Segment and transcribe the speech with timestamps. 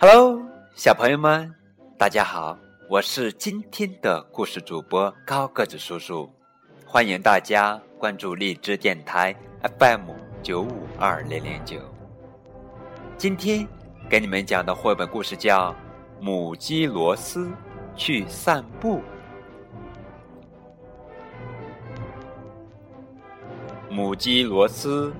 [0.00, 0.40] Hello，
[0.76, 1.52] 小朋友们，
[1.98, 2.56] 大家好，
[2.88, 6.30] 我是今天的故事主播高个子叔叔，
[6.86, 9.34] 欢迎大家关注荔枝电台
[9.76, 11.80] FM 九五二零零九。
[13.16, 13.66] 今天
[14.08, 15.72] 给你们讲的绘本故事叫
[16.20, 17.50] 《母鸡罗斯
[17.96, 18.98] 去散步》。
[23.90, 25.12] 母鸡罗斯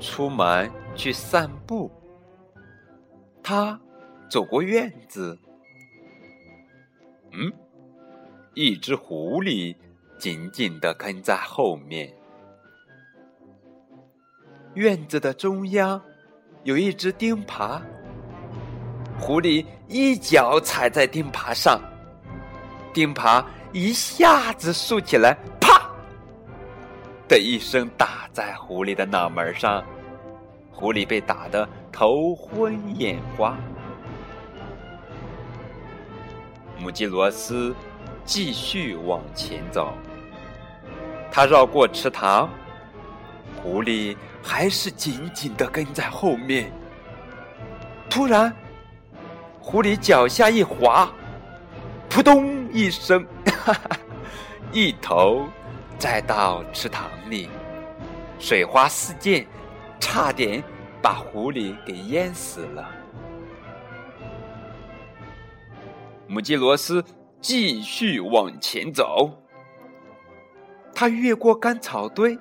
[0.00, 1.90] 出门去散步，
[3.42, 3.78] 它。
[4.32, 5.38] 走过院子，
[7.32, 7.52] 嗯，
[8.54, 9.76] 一只狐狸
[10.18, 12.10] 紧紧的跟在后面。
[14.72, 16.00] 院子的中央
[16.62, 17.78] 有一只钉耙，
[19.20, 21.78] 狐狸一脚踩在钉耙上，
[22.94, 25.94] 钉耙一下子竖起来，啪！
[27.28, 29.84] 的一声打在狐狸的脑门上，
[30.70, 33.58] 狐狸被打得头昏眼花。
[36.82, 37.72] 母鸡罗斯
[38.24, 39.94] 继续往前走，
[41.30, 42.50] 它绕过池塘，
[43.62, 46.72] 狐狸还是紧紧的跟在后面。
[48.10, 48.52] 突然，
[49.60, 51.08] 狐狸脚下一滑，
[52.10, 53.24] 扑通一声，
[54.72, 55.46] 一头
[55.96, 57.48] 栽到池塘里，
[58.40, 59.46] 水花四溅，
[60.00, 60.60] 差点
[61.00, 62.90] 把狐狸给淹死了。
[66.32, 67.04] 母鸡罗斯
[67.42, 69.30] 继续往前走，
[70.94, 72.38] 它越过干草堆，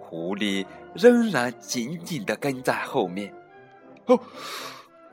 [0.00, 3.32] 狐狸仍然紧紧的跟在后面。
[4.06, 4.18] 哦，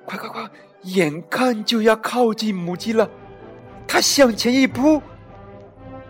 [0.03, 0.49] 快快快！
[0.81, 3.07] 眼看就要靠近母鸡了，
[3.87, 4.99] 它向前一扑，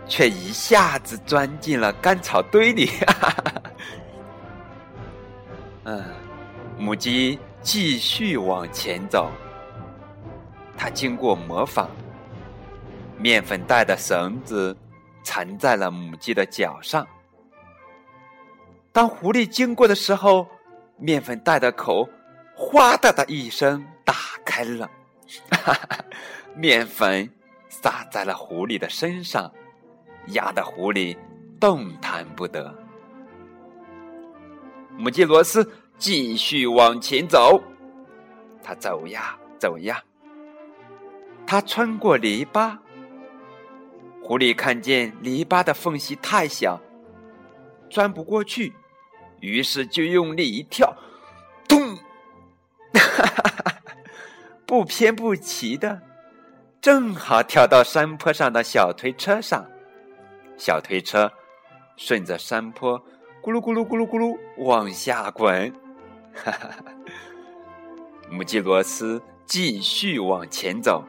[0.07, 2.89] 却一下子钻进了干草堆里。
[5.83, 6.01] 嗯，
[6.79, 9.29] 母鸡继续往前走。
[10.77, 11.89] 他经过模仿，
[13.17, 14.75] 面粉袋的绳子
[15.23, 17.07] 缠在了母鸡的脚上。
[18.91, 20.47] 当狐狸经过的时候，
[20.97, 22.07] 面粉袋的口
[22.55, 24.13] “哗的”的一声打
[24.45, 24.89] 开了，
[25.51, 25.77] 哈
[26.55, 27.29] 面粉
[27.69, 29.51] 洒在了狐狸的身上，
[30.27, 31.17] 压得狐狸
[31.59, 32.73] 动弹不得。
[34.97, 37.61] 母鸡罗斯继续往前走，
[38.63, 40.01] 它走呀走呀。
[41.47, 42.77] 他穿过篱笆，
[44.21, 46.81] 狐狸看见篱笆的缝隙太小，
[47.89, 48.73] 钻不过去，
[49.39, 50.95] 于是就用力一跳，
[51.67, 51.95] 咚！
[52.93, 53.25] 哈
[53.63, 53.75] 哈
[54.65, 56.01] 不偏不齐的，
[56.81, 59.65] 正好跳到山坡上的小推车上。
[60.57, 61.31] 小推车
[61.97, 62.99] 顺着山坡
[63.43, 65.71] 咕噜咕噜咕噜咕噜往下滚。
[66.33, 66.75] 哈 哈
[68.29, 71.05] 母鸡罗斯继续往前走。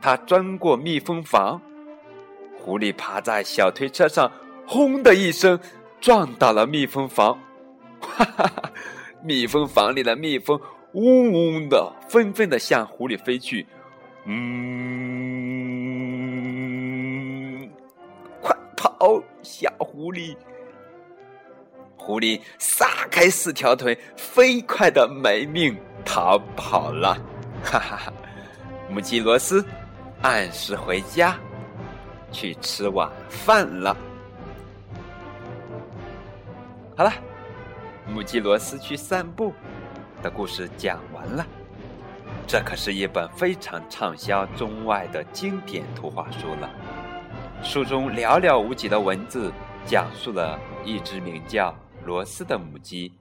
[0.00, 1.60] 他钻过密封房，
[2.58, 4.32] 狐狸趴在小推车上，
[4.66, 5.60] 轰的一声
[6.00, 7.38] 撞到了密封房，
[8.00, 8.72] 哈 哈哈！
[9.22, 10.58] 密封房里的蜜蜂
[10.92, 13.66] 嗡嗡的，纷纷的向狐狸飞去。
[14.24, 14.40] 嗯，
[18.40, 20.34] 快跑，小狐狸！
[21.96, 27.14] 狐狸撒开四条腿，飞快的没命逃跑了。
[27.62, 28.10] 哈哈哈！
[28.88, 29.62] 母鸡罗斯。
[30.22, 31.38] 按时回家，
[32.30, 33.96] 去吃晚饭了。
[36.94, 37.10] 好了，
[38.06, 39.54] 母鸡罗斯去散步
[40.22, 41.46] 的故事讲完了。
[42.46, 46.68] 这可是一本非常畅销中外的经典图画书了。
[47.62, 49.50] 书中寥寥无几的文字，
[49.86, 53.14] 讲述了一只名叫罗斯的母鸡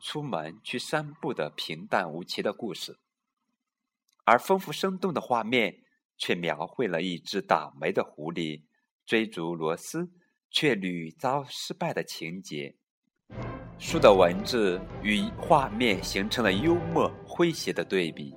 [0.00, 2.96] 出门去散步的平淡无奇的故事，
[4.24, 5.82] 而丰富生动的画面。
[6.18, 8.62] 却描绘了一只倒霉的狐狸
[9.04, 10.10] 追逐螺丝，
[10.50, 12.74] 却屡遭失败的情节。
[13.78, 18.34] 书的文字与画面形成了幽默诙谐的对比，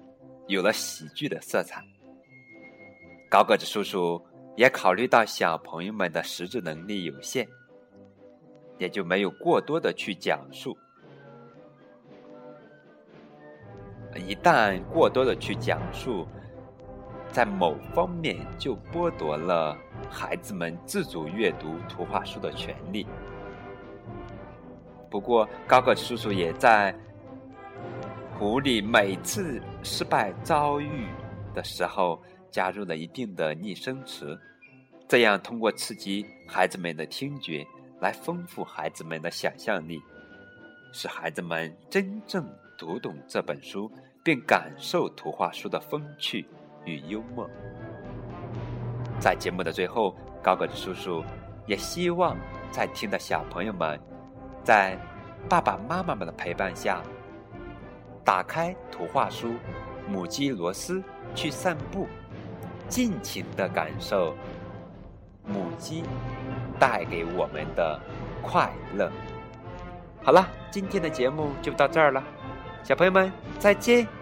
[0.48, 1.81] 有了喜剧的色彩。
[3.30, 4.21] 高个子叔叔
[4.57, 7.48] 也考虑到小朋友们的识字能力有限，
[8.77, 10.77] 也就没有过多的去讲述。
[14.15, 16.27] 一旦过多的去讲述，
[17.31, 19.78] 在某方面就剥夺了
[20.10, 23.06] 孩子们自主阅读图画书的权利。
[25.10, 26.94] 不过，高个叔叔也在
[28.38, 31.08] 狐狸每次失败遭遇
[31.54, 32.22] 的时候
[32.52, 34.40] 加入了一定的拟声词，
[35.08, 37.66] 这样通过刺激孩子们的听觉，
[38.00, 40.00] 来丰富孩子们的想象力，
[40.94, 42.48] 使孩子们真正
[42.78, 43.92] 读懂这本书，
[44.24, 46.46] 并感受图画书的风趣
[46.86, 47.50] 与幽默。
[49.20, 51.24] 在节目的最后，高个子叔叔
[51.66, 52.38] 也希望
[52.72, 54.00] 在听的小朋友们，
[54.64, 54.98] 在
[55.48, 57.02] 爸爸妈妈们的陪伴下，
[58.24, 59.48] 打开图画书
[60.08, 61.04] 《母鸡罗斯
[61.36, 62.06] 去散步》，
[62.88, 64.36] 尽情的感受
[65.46, 66.04] 母鸡
[66.80, 68.00] 带给我们的
[68.42, 69.12] 快乐。
[70.22, 72.24] 好了，今天的节目就到这儿了，
[72.84, 74.19] 小朋友们再见。